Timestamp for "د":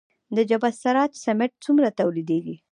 0.35-0.37